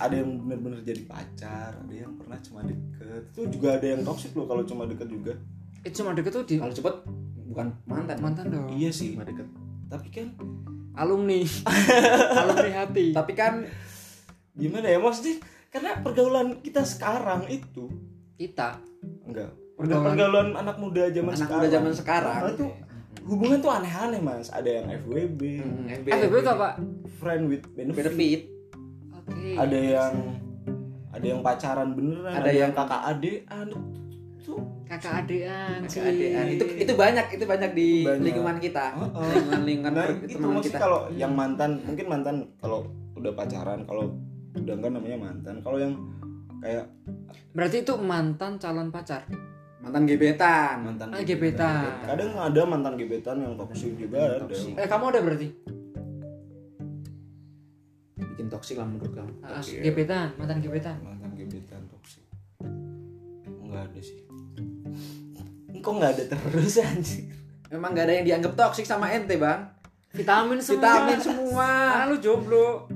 [0.01, 3.23] ada yang benar-benar jadi pacar ada yang pernah cuma deket.
[3.37, 5.37] Itu juga ada yang toksik loh kalau cuma deket juga.
[5.85, 6.97] Itu cuma deket tuh di kalau cepet
[7.51, 8.71] bukan mantan mantan dong.
[8.71, 9.13] Iya sih.
[9.13, 9.47] Cuma deket.
[9.87, 10.27] Tapi kan
[10.93, 11.43] alumni.
[12.41, 13.11] Alumni hati.
[13.11, 13.67] Tapi kan
[14.53, 15.43] gimana ya maksudnya?
[15.69, 17.91] Karena pergaulan kita sekarang itu
[18.37, 18.79] kita.
[19.23, 19.51] Enggak.
[19.75, 21.59] Pergaulan- pergaulan anak muda zaman anak sekarang.
[21.59, 22.43] muda zaman sekarang.
[22.53, 22.67] Itu
[23.23, 24.49] hubungan tuh aneh-aneh mas.
[24.49, 26.69] Ada yang FWB Hmm, FBB itu apa?
[27.19, 28.41] Friend with benefit, benefit.
[29.13, 29.43] oke.
[29.57, 30.15] Ada yang
[31.11, 33.67] ada yang pacaran beneran Ada ada, yang yang- kakak adean
[34.41, 36.47] tuh kakak adean sih Keadaan.
[36.51, 38.23] Itu itu banyak, itu banyak di Banyak.
[38.27, 38.85] lingkungan kita.
[38.93, 39.31] Heeh.
[39.31, 40.79] Lingkungan lingkungan nah itu teman kita.
[40.79, 44.11] kalau yang mantan mungkin mantan kalau udah pacaran kalau
[44.53, 45.95] udah enggak namanya mantan kalau yang
[46.59, 46.91] kayak
[47.53, 49.23] berarti itu mantan calon pacar
[49.79, 50.77] mantan gebetan.
[50.83, 52.03] mantan Ah, gebetan.
[52.03, 55.49] kadang ada mantan gebetan yang toksik juga ada eh kamu ada berarti
[58.17, 59.33] Bikin toksik lah menurut kamu.
[59.41, 62.25] Ah, gebetan mantan gebetan mantan gebetan toksik
[63.63, 64.19] nggak ada sih
[65.81, 67.41] kok nggak ada terus anjir?
[67.71, 69.71] Memang gak ada yang dianggap toksik sama ente, Bang.
[70.11, 70.83] vitamin semua.
[70.83, 71.69] Vitamin semua.
[72.03, 72.91] ah lu jomblo.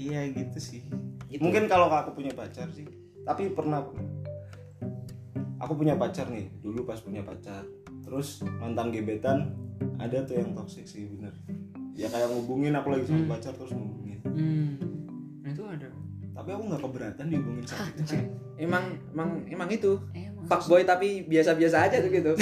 [0.00, 0.80] Iya gitu sih.
[1.28, 1.44] Gitu.
[1.44, 2.88] mungkin kalau aku punya pacar sih.
[3.28, 5.76] Tapi pernah aku.
[5.76, 7.60] Punya pacar nih dulu pas punya pacar.
[8.00, 9.52] Terus mantan gebetan
[10.00, 11.36] ada tuh yang toksik sih bener.
[11.92, 14.24] Ya kayak ngubungin aku lagi sama pacar terus ngubungin.
[14.24, 14.80] Hmm.
[15.44, 15.92] Nah, itu ada.
[16.40, 19.94] Tapi aku nggak keberatan dihubungin itu sih Emang emang emang itu.
[20.12, 22.32] emang Fuckboy tapi biasa-biasa aja tuh gitu.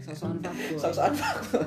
[0.00, 1.66] sosokan fuckboy Sok-sokan fuckboy.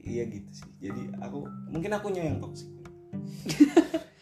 [0.00, 2.66] Iya gitu sih jadi aku mungkin akunya yang toksik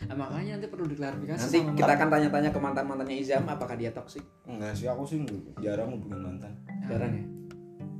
[0.09, 3.93] Ah, makanya nanti perlu diklarifikasi Nanti sama kita akan tanya-tanya ke mantan-mantannya Izam apakah dia
[3.93, 4.25] toksik.
[4.43, 5.21] enggak sih aku sih
[5.61, 6.57] jarang hubungin mantan
[6.89, 7.25] Jarang ya.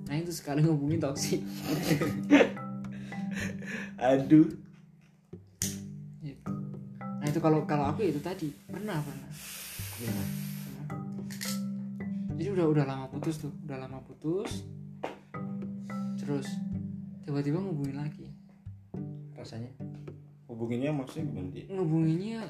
[0.07, 1.45] nah itu sekali ngomongin toksik
[4.01, 4.49] aduh.
[7.29, 8.49] Nah itu kalau kalau aku itu tadi.
[8.65, 9.29] Pernah pernah.
[10.01, 10.25] Gimana?
[12.41, 13.53] jadi udah udah lama putus tuh.
[13.69, 14.65] Udah lama putus.
[16.17, 16.49] Terus
[17.29, 18.33] tiba-tiba ngubungin lagi.
[19.37, 19.69] Rasanya.
[20.49, 22.41] hubunginnya maksudnya gimana dia ngubunginnya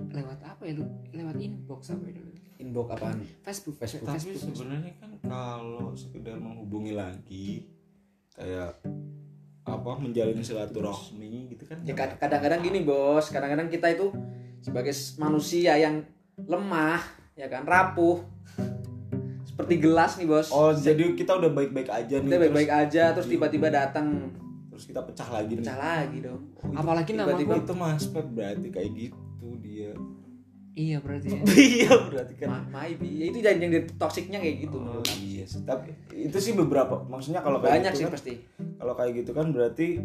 [0.00, 0.88] lewat apa ya lu?
[1.12, 2.16] Lewat inbox apa ya
[2.64, 3.20] Inbox apaan?
[3.44, 3.76] Facebook.
[3.76, 4.08] Facebook.
[4.08, 7.68] tapi sebenarnya kan kalau sekedar menghubungi lagi
[8.32, 8.80] kayak
[9.64, 13.28] apa menjalin silaturahmi gitu kan Ya kad- kadang-kadang gini, Bos.
[13.28, 14.12] Kadang-kadang kita itu
[14.60, 16.04] sebagai manusia yang
[16.38, 17.00] lemah,
[17.34, 18.20] ya kan, rapuh.
[19.44, 20.48] Seperti gelas nih, Bos.
[20.50, 24.06] oh jadi kita udah baik-baik aja nih kita baik-baik terus, aja terus tiba-tiba datang
[24.66, 26.40] terus kita pecah lagi nih pecah lagi dong.
[26.52, 29.20] Oh, itu apalagi nama tiba-tiba aku itu mas Pep berarti kayak gitu
[29.56, 29.90] dia
[30.74, 31.38] iya berarti ya.
[31.70, 35.62] iya berarti kan Ma- maybe ya itu yang yang toksiknya kayak gitu Oh, iya sih
[35.62, 38.32] tapi itu sih beberapa maksudnya kalau kayak banyak gitu sih kan, pasti
[38.84, 39.96] kalau kayak gitu kan berarti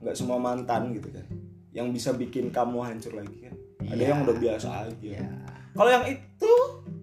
[0.00, 1.28] nggak semua mantan gitu kan.
[1.76, 3.52] Yang bisa bikin kamu hancur lagi kan.
[3.84, 4.08] Ada Iya.
[4.16, 4.96] yang udah biasa aja.
[5.20, 5.28] Ya
[5.76, 6.52] kalau yang itu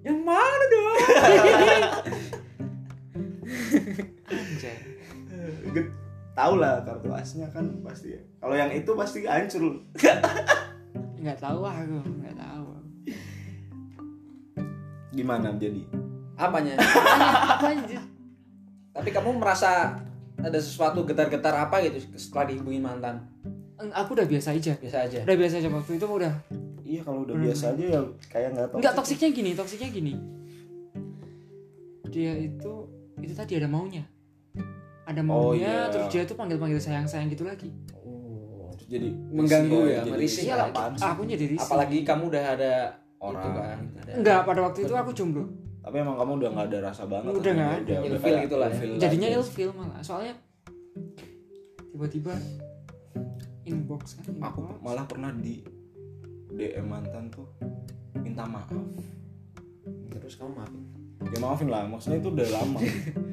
[0.01, 0.97] yang mana dong?
[6.33, 8.21] Tahu lah kartu asnya kan pasti ya.
[8.41, 9.77] Kalau yang itu pasti hancur.
[11.21, 12.65] nggak tahu aku nggak tahu.
[15.13, 15.85] Gimana jadi?
[16.33, 16.73] apanya?
[16.81, 18.01] Apa aja
[18.91, 19.95] tapi kamu merasa
[20.41, 23.25] ada sesuatu getar-getar apa gitu setelah dihubungi mantan
[23.91, 26.33] aku udah biasa aja biasa aja udah biasa aja waktu itu udah
[26.81, 27.45] Iya kalau udah Hmm.
[27.45, 28.77] biasa aja ya kayak nggak tahu.
[28.77, 30.13] nggak toksiknya gini toksiknya gini
[32.05, 32.73] dia itu
[33.17, 34.03] itu tadi ada maunya
[35.03, 35.89] ada Oh, maunya iya.
[35.89, 38.75] terus dia tuh panggil panggil sayang sayang gitu lagi oh.
[38.83, 40.67] jadi Mengganggu ya, lah.
[40.67, 41.05] Apaan sih?
[41.05, 42.73] aku jadi risih apalagi kamu udah ada
[43.17, 43.39] Orang.
[43.39, 45.45] itu kan ada enggak pada waktu itu aku jomblo
[45.81, 47.31] Tapi emang kamu udah nggak ada rasa banget.
[47.33, 47.95] Udah nggak ada.
[47.97, 48.81] Udah, Ilfil gitu lah ya.
[48.97, 50.33] jadinya ilfil malah soalnya
[51.91, 52.33] tiba-tiba
[53.63, 54.77] inbox kan Aku inbox.
[54.79, 55.61] malah pernah di
[56.51, 57.47] DM mantan tuh
[58.17, 58.69] minta maaf.
[60.11, 60.83] terus kamu maafin
[61.23, 62.79] Ya maafin lah, maksudnya itu udah lama.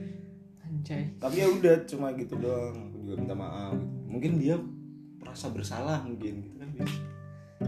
[0.65, 2.77] anjay Tapi ya udah cuma gitu doang.
[2.87, 3.73] Aku juga minta maaf.
[3.75, 3.89] gitu.
[4.07, 4.57] Mungkin dia
[5.19, 6.69] merasa bersalah mungkin gitu kan.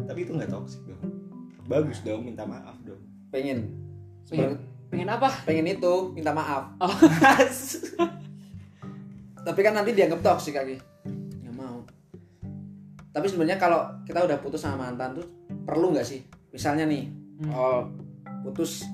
[0.05, 1.01] Tapi itu nggak toksik dong.
[1.65, 3.01] Bagus dong minta maaf dong.
[3.31, 3.71] pengen
[4.27, 4.59] pengen,
[4.91, 5.29] pengen apa?
[5.47, 6.75] Pengen itu minta maaf.
[6.77, 6.91] Oh.
[9.41, 10.77] tapi kan nanti dianggap toksik lagi.
[11.41, 11.81] Nggak mau.
[13.11, 15.27] Tapi sebenarnya kalau kita udah putus sama mantan tuh
[15.65, 16.21] perlu nggak sih?
[16.51, 17.57] Misalnya nih Hmm.
[17.57, 17.81] oh
[18.45, 18.85] putus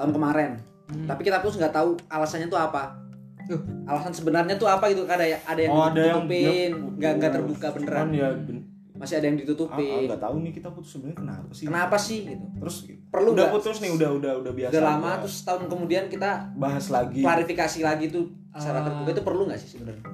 [0.00, 0.56] tahun kemarin.
[0.88, 1.08] Hmm.
[1.08, 2.96] tapi kita putus nggak tahu alasannya tuh apa.
[3.42, 3.60] Loh.
[3.84, 5.04] alasan sebenarnya tuh apa gitu?
[5.04, 6.70] Ada ya ada yang Oh, ada yang ditutupin?
[6.96, 8.08] nggak nggak terbuka beneran.
[8.08, 8.64] Ya ben-
[8.96, 11.64] masih ada yang ah, ah, ditutupin nggak tahu nih kita putus sebenarnya kenapa sih?
[11.66, 12.46] kenapa sih gitu?
[12.56, 12.76] Terus
[13.12, 13.54] Perlu udah nggak?
[13.54, 14.72] putus nih udah udah udah biasa.
[14.72, 17.20] udah lama terus tahun kemudian kita bahas lagi.
[17.20, 18.84] klarifikasi lagi tuh secara Ah.
[18.86, 19.08] terbuka.
[19.10, 20.04] Itu perlu nggak sih sebenarnya?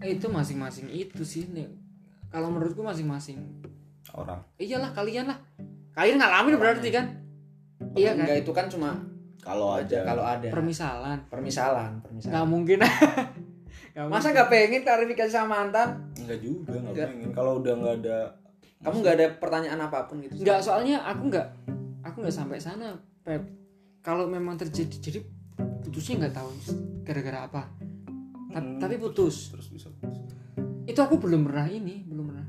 [0.00, 1.66] Itu masing-masing itu sih nih
[2.28, 3.42] kalau menurutku masing-masing.
[4.08, 4.40] Orang.
[4.56, 5.36] iyalah kalian lah.
[5.92, 7.04] Kalian ngalamin berarti kan?
[7.92, 8.24] Iya kan?
[8.24, 8.94] enggak itu kan cuma
[9.38, 10.46] kalau aja kalau ada.
[10.48, 11.18] Permisalan.
[11.26, 12.78] Permisalan nggak permisalan mungkin.
[13.88, 16.06] Nggak masa nggak pengen klarifikasi sama mantan?
[16.16, 17.08] Enggak juga enggak Enggak.
[17.10, 17.28] pengen.
[17.34, 18.18] Kalau udah enggak ada
[18.78, 20.32] kamu nggak ada pertanyaan apa pun gitu?
[20.38, 21.46] Enggak, soalnya aku enggak
[22.18, 23.46] aku enggak sampai sana, Pep.
[24.02, 25.18] Kalau memang terjadi jadi
[25.80, 26.50] putusnya enggak tahu
[27.06, 27.62] gara-gara apa.
[28.50, 29.54] Ta- Hmm, tapi putus.
[29.54, 30.18] terus bisa putus.
[30.82, 32.46] Itu aku belum pernah ini, belum pernah.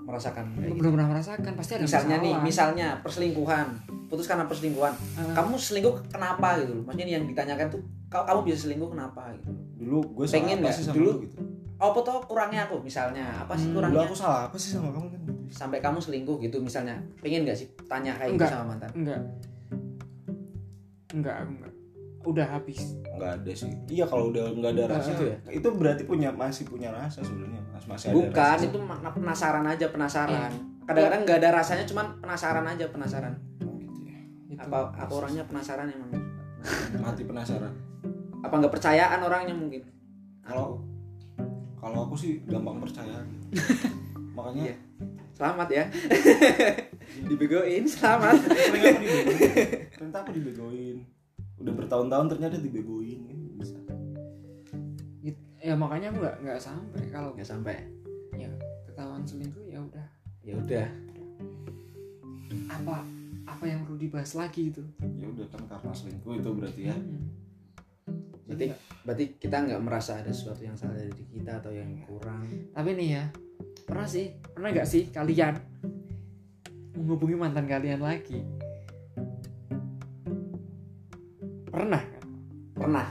[0.00, 0.74] merasakan kayak gitu.
[0.76, 2.42] Belum pernah merasakan, pasti ada misalnya nih masalah.
[2.44, 3.66] misalnya perselingkuhan
[4.06, 5.22] putus karena perselingkuhan Ah.
[5.32, 9.54] kamu selingkuh kenapa gitu loh maksudnya yang ditanyakan tuh kamu kamu bisa selingkuh kenapa gitu
[9.76, 10.74] dulu gue salah Pengen nggak?
[10.90, 11.36] Dulu- lu gitu
[11.78, 14.90] apa tuh kurangnya aku misalnya apa sih Hmm, dulu kurangnya aku salah apa sih sama
[14.90, 15.06] kamu
[15.50, 18.50] sampai kamu selingkuh gitu misalnya pengen nggak sih tanya kayak gitu Enggak.
[18.50, 19.20] sama mantan Enggak.
[21.10, 21.72] Enggak, aku enggak.
[22.20, 22.80] Udah habis.
[23.10, 25.36] nggak ada sih iya kalau udah nggak ada rasa Itu ya?
[25.50, 27.84] itu berarti punya masih punya rasa sebenarnya Mas.
[27.86, 28.64] masih ada bukan rasa.
[28.64, 28.78] itu
[29.14, 30.84] penasaran aja penasaran Iya.
[30.86, 34.20] kadang-kadang nggak ada rasanya cuman penasaran aja penasaran Oh, gitu ya.
[34.48, 34.60] Itu.
[34.60, 36.10] apa apa orangnya penasaran emang
[36.98, 37.72] mati penasaran
[38.40, 39.82] apa nggak percayaan orangnya mungkin
[40.40, 40.80] kalau
[41.74, 43.24] kalau aku sih gampang percaya
[44.36, 44.76] makanya Iya.
[45.40, 45.84] Selamat ya.
[47.32, 48.36] Dibegoin selamat.
[49.96, 51.00] Ternyata aku dibegoin.
[51.56, 53.24] Udah bertahun-tahun ternyata dibegoin.
[53.24, 53.76] Kan bisa.
[55.60, 57.76] Ya makanya aku enggak enggak sampai kalau nggak sampai?
[58.36, 58.52] Ya
[58.84, 60.06] ketahuan selingkuh ya udah.
[60.44, 60.86] ya udah.
[62.68, 63.04] Apa
[63.48, 64.84] apa yang perlu dibahas lagi itu?
[65.20, 66.96] ya udah kan karena selingkuh itu berarti ya.
[66.96, 67.28] Hmm.
[68.48, 68.66] berarti
[69.06, 72.44] berarti kita nggak merasa ada sesuatu yang salah dari kita atau yang kurang.
[72.72, 73.24] Tapi nih ya,
[73.82, 75.54] pernah sih, pernah nggak sih kalian
[76.94, 78.40] menghubungi mantan kalian lagi?
[81.66, 82.24] Pernah kan?
[82.74, 83.06] pernah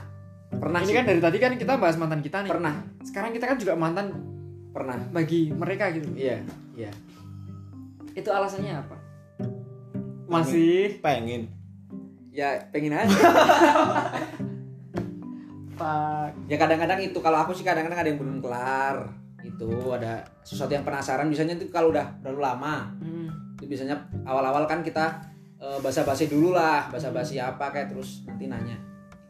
[0.50, 0.96] pernah Ini sih.
[0.96, 2.50] kan dari tadi kan kita bahas mantan kita nih.
[2.50, 4.06] pernah Sekarang kita kan juga mantan
[4.70, 6.10] pernah bagi mereka gitu.
[6.12, 6.42] iya
[6.74, 6.90] iya
[8.12, 8.96] Itu alasannya apa?
[10.26, 11.50] Masih pengen
[12.30, 13.10] ya pengen aja
[15.74, 16.28] Pak.
[16.46, 19.10] ya kadang-kadang itu kalau aku sih kadang-kadang ada yang belum kelar
[19.62, 23.28] itu ada sesuatu yang penasaran biasanya itu kalau udah terlalu lama Hmm.
[23.54, 25.20] itu biasanya awal-awal kan kita
[25.56, 28.76] eh, basa-basi dulu lah basa-basi apa kayak terus nanti nanya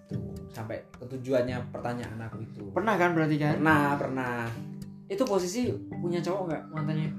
[0.05, 3.55] itu sampai ketujuannya pertanyaan aku itu Pernah kan berarti kan?
[3.57, 4.35] pernah pernah
[5.07, 7.11] Itu posisi punya cowok nggak mantannya?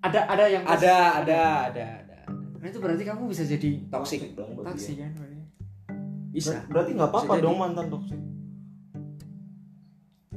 [0.00, 2.16] Ada ada yang ada ada ada ada
[2.56, 5.04] Nah, itu berarti kamu bisa jadi toxic dong berarti taksi ya.
[5.04, 5.38] kan berarti.
[6.32, 8.20] bisa Ber- berarti nggak apa-apa dong mantan toksik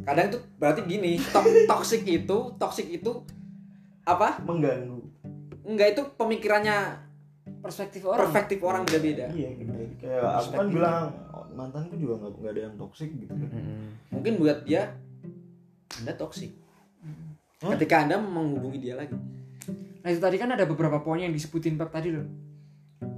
[0.09, 3.11] kadang tuh berarti gini to- toxic itu toxic itu
[4.03, 4.41] apa?
[4.41, 4.99] Mengganggu.
[5.63, 7.07] Enggak itu pemikirannya
[7.59, 8.19] Perspektif orang.
[8.23, 9.27] perspektif orang beda-beda.
[9.29, 9.71] Iya gitu.
[9.99, 13.49] Kayak aku kan bilang "Oh, mantanku juga nggak nggak ada yang toksik gitu kan.
[14.09, 14.95] Mungkin buat dia
[15.95, 16.55] anda toxic.
[17.59, 17.75] Hah?
[17.75, 19.11] ketika anda menghubungi dia lagi.
[19.99, 22.23] Nah itu tadi kan ada beberapa poin yang disebutin Pep tadi loh.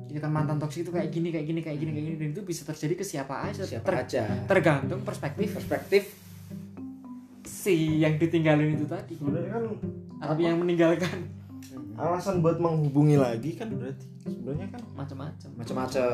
[0.09, 2.41] Jadi kan mantan toksik itu kayak gini, kayak gini, kayak gini, kayak gini, dan itu
[2.41, 3.61] bisa terjadi ke siapa aja.
[3.61, 4.23] siapa Ter- aja.
[4.43, 5.53] tergantung perspektif.
[5.53, 6.03] Perspektif
[7.61, 9.13] si yang ditinggalin itu tadi.
[9.13, 9.63] sebenarnya kan
[10.21, 11.17] Tapi yang meninggalkan.
[11.93, 14.09] Alasan buat menghubungi lagi kan berarti.
[14.25, 15.49] Sebenarnya kan macam-macam.
[15.53, 16.09] macam-macam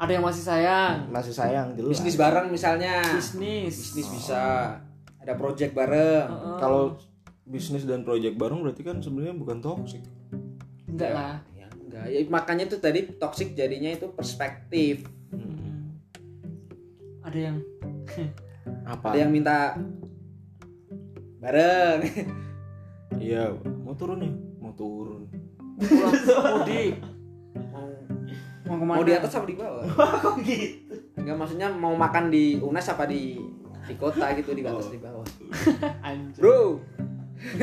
[0.00, 1.92] Ada yang masih sayang, masih sayang jelas.
[1.92, 3.04] Bisnis bareng misalnya.
[3.12, 3.92] Bisnis.
[3.92, 4.44] bisnis bisa.
[5.20, 6.24] Ada project bareng.
[6.32, 6.56] Heeh.
[6.56, 6.96] kalau
[7.48, 10.04] bisnis dan proyek bareng berarti kan sebenarnya bukan toksik
[10.98, 11.36] enggak lah.
[11.56, 12.04] ya enggak.
[12.12, 15.08] Ya makanya itu tadi toxic jadinya itu perspektif.
[17.24, 17.56] Ada yang
[18.84, 19.76] apa ada yang minta
[21.38, 21.98] bareng.
[23.18, 25.26] Iya mau turun nih mau turun.
[25.78, 26.14] Pulang.
[26.62, 26.94] Mudik
[27.70, 27.86] mau
[28.68, 28.96] mau ke mana?
[29.00, 29.84] mau di atas apa di bawah?
[31.18, 33.38] Enggak maksudnya mau makan di UNES apa di
[33.88, 35.24] di kota gitu di atas di bawah.
[36.06, 36.42] Anjir.
[36.42, 36.82] bro.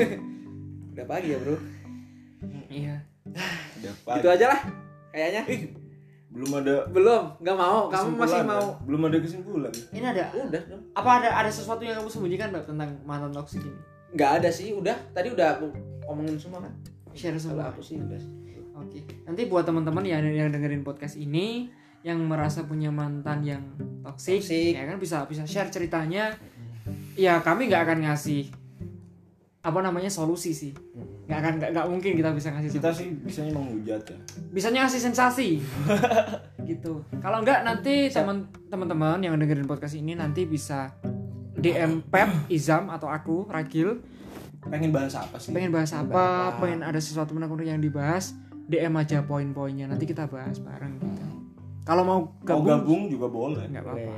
[0.95, 1.57] Udah pagi ya bro?
[2.71, 2.95] Iya.
[3.83, 4.59] Udah gitu aja lah
[5.11, 5.43] kayaknya
[6.35, 8.83] belum ada belum nggak mau kamu masih mau kan?
[8.83, 12.63] belum ada kesimpulan Ini ada udah dong apa ada ada sesuatu yang kamu sembunyikan Mbak
[12.67, 13.79] tentang mantan toksik ini?
[14.11, 15.71] nggak ada sih udah tadi udah aku
[16.05, 16.75] omongin semua kan
[17.15, 17.71] Share kalau semua.
[17.71, 18.19] aku sih udah
[18.75, 19.07] Oke.
[19.23, 21.71] Nanti buat teman-teman yang yang dengerin podcast ini
[22.03, 23.63] yang merasa punya mantan yang
[24.03, 24.75] toksik, Toksik.
[24.75, 26.35] ya kan bisa bisa share ceritanya.
[27.15, 28.51] Ya kami nggak akan ngasih
[29.63, 30.75] apa namanya solusi sih.
[31.25, 34.17] Nggak akan nggak, nggak mungkin kita bisa ngasih kita sih bisanya menghujat ya
[34.53, 35.49] Bisanya ngasih sensasi.
[36.69, 37.01] gitu.
[37.17, 40.93] Kalau nggak nanti teman teman-teman yang dengerin podcast ini nanti bisa
[41.57, 44.01] DM Pep, Izam atau aku Ragil
[44.65, 46.57] pengen bahas apa sih pengen bahas apa, apa.
[46.57, 48.33] pengen ada sesuatu menarik yang dibahas,
[48.65, 49.85] DM aja poin-poinnya.
[49.85, 51.25] Nanti kita bahas bareng gitu.
[51.85, 54.13] Kalau mau mau gabung, gabung juga boleh nggak apa-apa.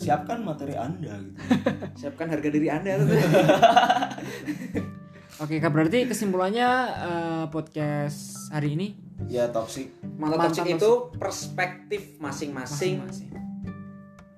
[0.00, 1.36] Siapkan materi anda gitu
[2.00, 3.12] siapkan harga diri anda tuh
[5.40, 8.88] Oke, Kak, berarti kesimpulannya eh, podcast hari ini
[9.22, 10.76] ya toxic mantan, Mantan toksik toksik.
[10.76, 13.28] itu perspektif masing-masing Masing-masing.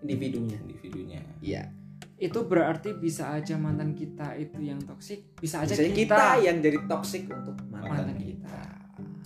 [0.01, 1.71] individunya individunya iya
[2.17, 6.57] Itu berarti bisa aja mantan kita itu yang toksik, bisa aja Bisa kita, kita, yang
[6.59, 8.47] jadi toksik untuk mantan, mantan kita.
[8.47, 8.63] kita.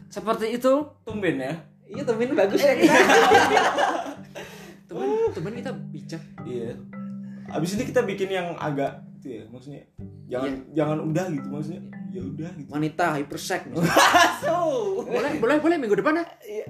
[0.08, 0.72] Seperti itu,
[1.04, 1.52] tumben ya
[1.86, 2.96] Iya temen bagus ya kita.
[4.88, 6.22] teman teman kita bijak.
[6.42, 6.72] iya
[7.48, 9.82] abis ini kita bikin yang agak itu ya maksudnya
[10.30, 11.82] jangan jangan udah gitu maksudnya
[12.14, 13.62] ya udah gitu Wanita hypersek.
[15.06, 16.66] Boleh, boleh, boleh minggu depan ya.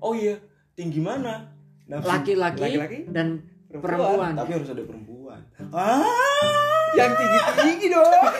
[0.00, 0.40] oh iya
[0.72, 1.52] tinggi mana.
[1.84, 3.84] Laki-laki dan perempuan.
[3.84, 4.32] perempuan.
[4.32, 5.40] tapi harus ada perempuan
[5.76, 6.04] ah
[6.96, 8.32] yang tinggi-tinggi dong.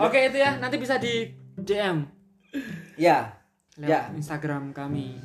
[0.08, 1.28] Oke itu ya, nanti bisa di
[1.60, 2.08] DM
[2.96, 3.28] ya,
[3.76, 4.00] lewat Ya.
[4.16, 5.20] Instagram kami.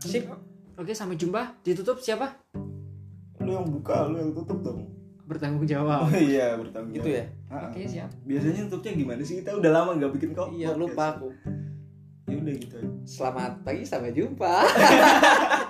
[0.00, 0.28] sip.
[0.76, 1.56] Oke, sampai jumpa.
[1.64, 2.36] Ditutup siapa?
[3.46, 4.90] lu yang buka lu yang tutup dong
[5.26, 6.06] Bertanggung oh jawab.
[6.14, 7.24] iya bertanggung Gitu ya.
[7.46, 7.68] Ah, ah.
[7.68, 8.10] Oke, siap.
[8.22, 11.28] biasanya tutupnya gimana sih kita udah lama nggak bikin kok Iya lupa aku.
[12.26, 12.90] ya udah gitu aja.
[13.04, 14.54] Selamat pagi sampai jumpa.